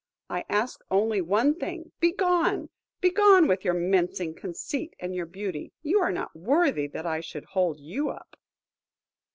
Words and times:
"I 0.31 0.45
ask 0.49 0.81
only 0.89 1.21
one 1.21 1.53
thing–Begone! 1.59 2.69
Begone 3.01 3.47
with 3.47 3.63
your 3.63 3.75
mincing 3.75 4.33
conceit 4.33 4.95
and 4.99 5.13
your 5.13 5.27
beauty, 5.27 5.73
you 5.83 5.99
are 5.99 6.11
not 6.11 6.35
worthy 6.35 6.87
that 6.87 7.05
I 7.05 7.19
should 7.19 7.45
hold 7.45 7.79
you 7.79 8.09
up." 8.09 8.35